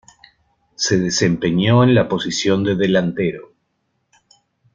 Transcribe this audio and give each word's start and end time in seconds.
Se 0.73 0.97
desempeñó 0.97 1.83
en 1.83 1.93
la 1.93 2.09
posición 2.09 2.63
de 2.63 2.73
delantero. 2.75 3.53